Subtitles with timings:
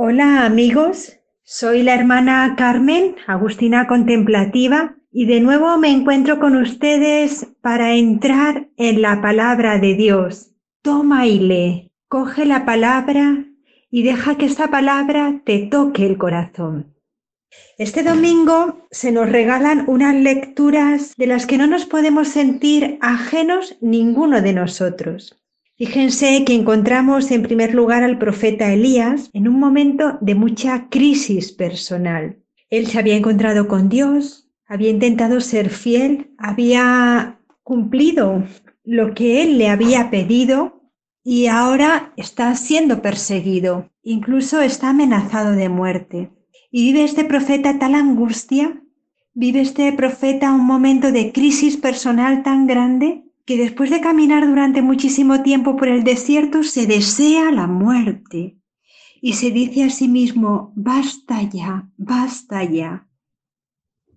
[0.00, 7.48] Hola amigos, soy la hermana Carmen, Agustina Contemplativa, y de nuevo me encuentro con ustedes
[7.62, 10.52] para entrar en la palabra de Dios.
[10.82, 13.44] Toma y lee, coge la palabra
[13.90, 16.94] y deja que esta palabra te toque el corazón.
[17.76, 23.76] Este domingo se nos regalan unas lecturas de las que no nos podemos sentir ajenos
[23.80, 25.37] ninguno de nosotros.
[25.78, 31.52] Fíjense que encontramos en primer lugar al profeta Elías en un momento de mucha crisis
[31.52, 32.42] personal.
[32.68, 38.42] Él se había encontrado con Dios, había intentado ser fiel, había cumplido
[38.82, 40.82] lo que él le había pedido
[41.22, 46.32] y ahora está siendo perseguido, incluso está amenazado de muerte.
[46.72, 48.82] Y vive este profeta tal angustia,
[49.32, 54.82] vive este profeta un momento de crisis personal tan grande que después de caminar durante
[54.82, 58.58] muchísimo tiempo por el desierto se desea la muerte
[59.22, 63.08] y se dice a sí mismo, basta ya, basta ya.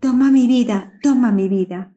[0.01, 1.93] Toma mi vida, toma mi vida.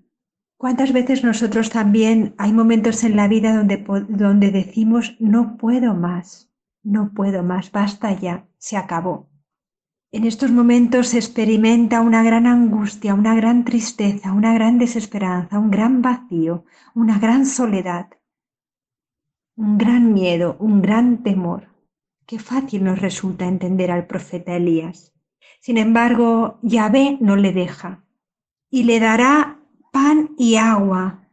[0.56, 6.52] ¿Cuántas veces nosotros también hay momentos en la vida donde, donde decimos, no puedo más,
[6.84, 9.28] no puedo más, basta ya, se acabó?
[10.16, 15.72] En estos momentos se experimenta una gran angustia, una gran tristeza, una gran desesperanza, un
[15.72, 18.10] gran vacío, una gran soledad,
[19.56, 21.66] un gran miedo, un gran temor.
[22.26, 25.12] Qué fácil nos resulta entender al profeta Elías.
[25.58, 28.04] Sin embargo, Yahvé no le deja
[28.70, 29.58] y le dará
[29.90, 31.26] pan y agua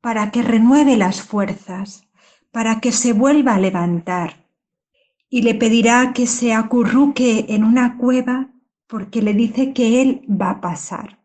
[0.00, 2.08] para que renueve las fuerzas,
[2.50, 4.39] para que se vuelva a levantar
[5.30, 8.52] y le pedirá que se acurruque en una cueva
[8.88, 11.20] porque le dice que él va a pasar.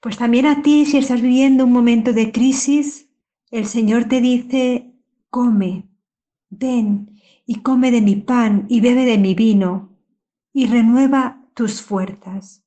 [0.00, 3.08] Pues también a ti, si estás viviendo un momento de crisis,
[3.50, 4.92] el Señor te dice,
[5.30, 5.88] come,
[6.50, 9.96] ven y come de mi pan y bebe de mi vino
[10.52, 12.64] y renueva tus fuerzas,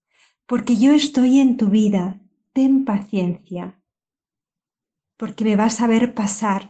[0.48, 2.20] porque yo estoy en tu vida,
[2.54, 3.80] ten paciencia,
[5.18, 6.70] porque me vas a ver pasar.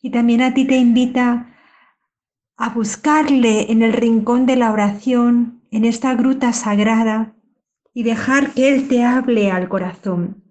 [0.00, 1.55] Y también a ti te invita
[2.66, 7.36] a buscarle en el rincón de la oración, en esta gruta sagrada,
[7.94, 10.42] y dejar que Él te hable al corazón.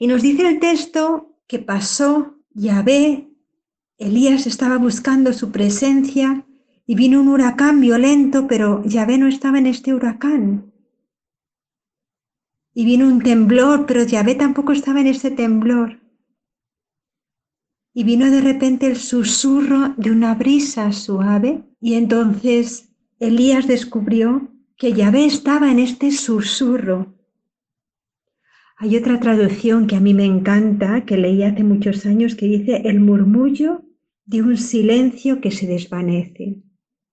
[0.00, 3.28] Y nos dice el texto que pasó Yahvé,
[3.98, 6.44] Elías estaba buscando su presencia
[6.86, 10.72] y vino un huracán violento, pero Yahvé no estaba en este huracán.
[12.74, 16.03] Y vino un temblor, pero Yahvé tampoco estaba en este temblor
[17.94, 22.90] y vino de repente el susurro de una brisa suave y entonces
[23.20, 27.14] Elías descubrió que Yahvé estaba en este susurro.
[28.76, 32.82] Hay otra traducción que a mí me encanta, que leí hace muchos años, que dice
[32.84, 33.82] el murmullo
[34.26, 36.62] de un silencio que se desvanece.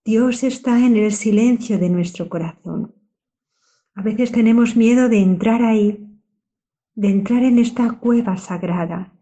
[0.04, 2.92] Dios está en el silencio de nuestro corazón.
[3.94, 6.04] A veces tenemos miedo de entrar ahí,
[6.94, 9.12] de entrar en esta cueva sagrada,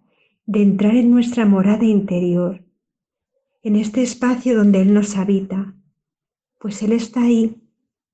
[0.50, 2.64] de entrar en nuestra morada interior,
[3.62, 5.76] en este espacio donde Él nos habita,
[6.58, 7.62] pues Él está ahí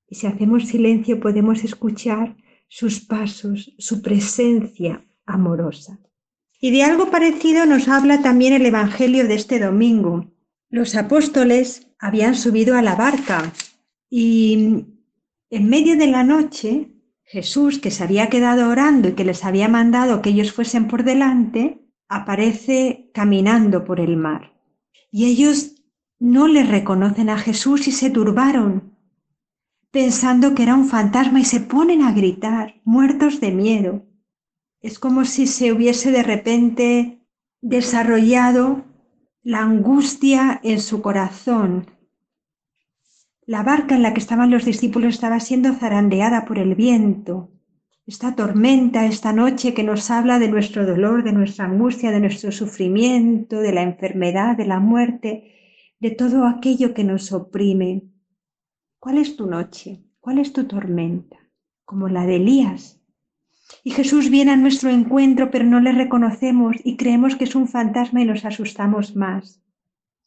[0.06, 2.36] y si hacemos silencio podemos escuchar
[2.68, 5.98] sus pasos, su presencia amorosa.
[6.60, 10.30] Y de algo parecido nos habla también el Evangelio de este domingo.
[10.68, 13.50] Los apóstoles habían subido a la barca
[14.10, 14.84] y
[15.48, 16.90] en medio de la noche
[17.24, 21.02] Jesús, que se había quedado orando y que les había mandado que ellos fuesen por
[21.02, 24.52] delante, aparece caminando por el mar.
[25.10, 25.82] Y ellos
[26.18, 28.96] no le reconocen a Jesús y se turbaron,
[29.90, 34.06] pensando que era un fantasma y se ponen a gritar, muertos de miedo.
[34.80, 37.26] Es como si se hubiese de repente
[37.60, 38.84] desarrollado
[39.42, 41.90] la angustia en su corazón.
[43.46, 47.55] La barca en la que estaban los discípulos estaba siendo zarandeada por el viento
[48.06, 52.52] esta tormenta, esta noche que nos habla de nuestro dolor, de nuestra angustia, de nuestro
[52.52, 55.52] sufrimiento, de la enfermedad, de la muerte,
[55.98, 58.04] de todo aquello que nos oprime.
[59.00, 60.04] ¿Cuál es tu noche?
[60.20, 61.36] ¿Cuál es tu tormenta?
[61.84, 63.00] Como la de Elías.
[63.82, 67.66] Y Jesús viene a nuestro encuentro, pero no le reconocemos y creemos que es un
[67.66, 69.60] fantasma y nos asustamos más.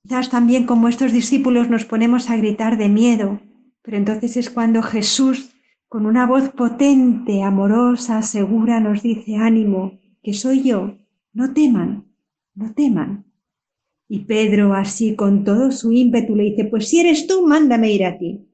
[0.04, 3.40] Quizás también como estos discípulos nos ponemos a gritar de miedo,
[3.82, 5.56] pero entonces es cuando Jesús
[5.90, 11.00] con una voz potente, amorosa, segura, nos dice, ánimo, que soy yo,
[11.34, 12.06] no teman,
[12.54, 13.26] no teman.
[14.08, 18.06] Y Pedro, así con todo su ímpetu, le dice, pues si eres tú, mándame ir
[18.06, 18.48] a ti.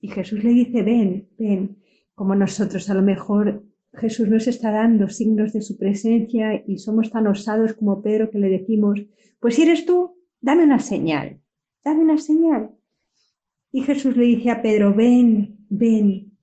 [0.00, 1.76] Y Jesús le dice, ven, ven,
[2.14, 7.10] como nosotros a lo mejor Jesús nos está dando signos de su presencia y somos
[7.10, 9.00] tan osados como Pedro que le decimos,
[9.38, 11.40] pues si eres tú, dame una señal,
[11.84, 12.70] dame una señal.
[13.70, 16.33] Y Jesús le dice a Pedro, ven, ven.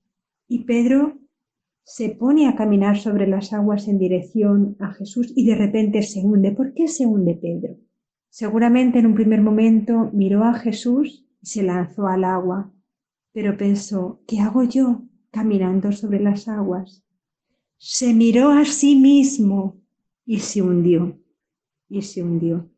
[0.54, 1.18] Y Pedro
[1.86, 6.20] se pone a caminar sobre las aguas en dirección a Jesús y de repente se
[6.20, 6.52] hunde.
[6.52, 7.78] ¿Por qué se hunde Pedro?
[8.28, 12.70] Seguramente en un primer momento miró a Jesús y se lanzó al agua,
[13.32, 17.02] pero pensó, ¿qué hago yo caminando sobre las aguas?
[17.78, 19.80] Se miró a sí mismo
[20.26, 21.18] y se hundió,
[21.88, 22.70] y se hundió.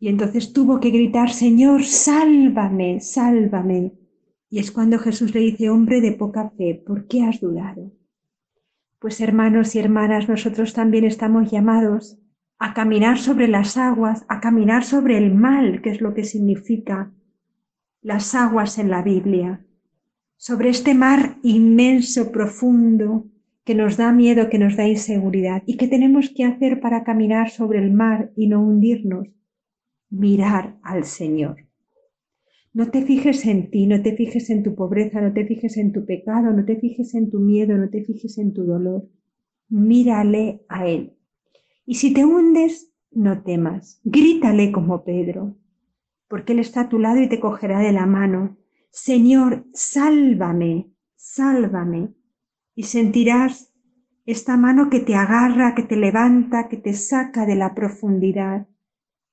[0.00, 3.92] Y entonces tuvo que gritar, Señor, sálvame, sálvame.
[4.50, 7.92] Y es cuando Jesús le dice, hombre de poca fe, ¿por qué has dudado?
[8.98, 12.18] Pues hermanos y hermanas, nosotros también estamos llamados
[12.58, 17.12] a caminar sobre las aguas, a caminar sobre el mal, que es lo que significa
[18.00, 19.64] las aguas en la Biblia,
[20.36, 23.26] sobre este mar inmenso, profundo,
[23.64, 25.62] que nos da miedo, que nos da inseguridad.
[25.66, 29.28] ¿Y qué tenemos que hacer para caminar sobre el mar y no hundirnos?
[30.08, 31.67] Mirar al Señor.
[32.78, 35.90] No te fijes en ti, no te fijes en tu pobreza, no te fijes en
[35.90, 39.08] tu pecado, no te fijes en tu miedo, no te fijes en tu dolor.
[39.68, 41.16] Mírale a Él.
[41.84, 44.00] Y si te hundes, no temas.
[44.04, 45.56] Grítale como Pedro,
[46.28, 48.56] porque Él está a tu lado y te cogerá de la mano.
[48.90, 52.14] Señor, sálvame, sálvame.
[52.76, 53.74] Y sentirás
[54.24, 58.68] esta mano que te agarra, que te levanta, que te saca de la profundidad,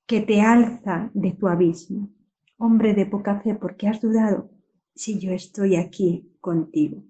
[0.04, 2.10] que te alza de tu abismo.
[2.58, 4.50] Hombre de poca fe, ¿por qué has dudado
[4.94, 7.02] si yo estoy aquí contigo?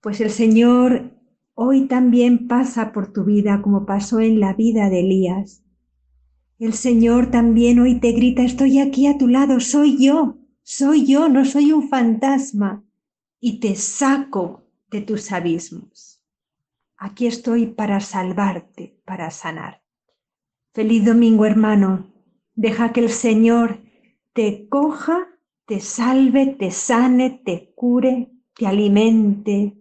[0.00, 1.12] Pues el Señor
[1.54, 5.64] hoy también pasa por tu vida como pasó en la vida de Elías.
[6.58, 11.28] El Señor también hoy te grita, estoy aquí a tu lado, soy yo, soy yo,
[11.28, 12.84] no soy un fantasma,
[13.40, 16.22] y te saco de tus abismos.
[16.96, 19.82] Aquí estoy para salvarte, para sanar.
[20.72, 22.06] Feliz domingo, hermano.
[22.54, 23.80] Deja que el Señor
[24.32, 25.28] te coja,
[25.66, 29.76] te salve, te sane, te cure, te alimente,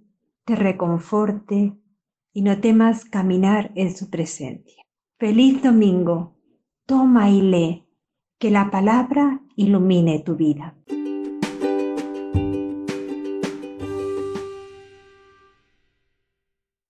[0.45, 1.73] te reconforte
[2.33, 4.83] y no temas caminar en su presencia.
[5.17, 6.35] Feliz domingo,
[6.85, 7.87] toma y lee,
[8.39, 10.75] que la palabra ilumine tu vida.